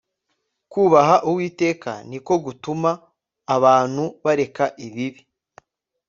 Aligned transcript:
kubaha 0.71 1.15
uwiteka 1.29 1.91
niko 2.09 2.33
gutuma 2.45 2.91
abantu 3.55 4.03
bareka 4.23 4.65
ibibi 4.85 5.21